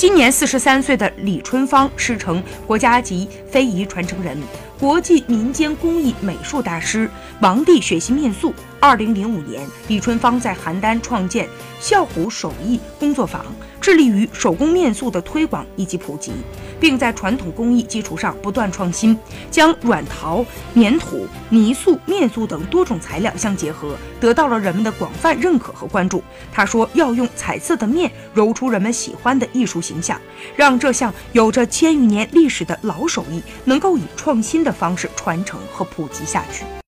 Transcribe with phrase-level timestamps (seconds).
[0.00, 4.34] 今年四十三岁的李春芳师承国家级非遗传承人、
[4.80, 7.10] 国际民间工艺美术大师
[7.42, 8.54] 王帝学习面塑。
[8.82, 11.46] 二零零五年，李春芳在邯郸创建
[11.78, 13.44] 笑虎手艺工作坊，
[13.78, 16.32] 致力于手工面塑的推广以及普及，
[16.80, 19.14] 并在传统工艺基础上不断创新，
[19.50, 20.42] 将软陶、
[20.74, 26.24] 粘土、泥塑、面塑等多种材料相结合，得到了人们的广泛认可和关注。
[26.50, 30.18] 他说：“要用彩色的面揉出人们喜欢的艺术形象，
[30.56, 36.64] 让这项有着千余年历史的老手艺能够以创新的方式传承和普及下去。”